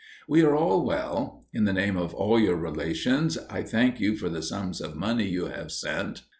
"We 0.27 0.41
are 0.41 0.55
all 0.55 0.83
well. 0.83 1.45
In 1.53 1.65
the 1.65 1.73
name 1.73 1.95
of 1.95 2.15
all 2.15 2.39
your 2.39 2.55
relations, 2.55 3.37
I 3.51 3.61
thank 3.61 3.99
you 3.99 4.17
for 4.17 4.29
the 4.29 4.41
sums 4.41 4.81
of 4.81 4.95
money 4.95 5.27
you 5.29 5.45
have 5.45 5.71
sent. 5.71 6.23